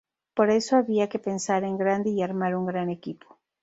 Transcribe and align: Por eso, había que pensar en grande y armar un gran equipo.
Por 0.33 0.49
eso, 0.49 0.77
había 0.77 1.09
que 1.09 1.19
pensar 1.19 1.63
en 1.63 1.77
grande 1.77 2.09
y 2.09 2.23
armar 2.23 2.55
un 2.55 2.65
gran 2.65 2.89
equipo. 2.89 3.37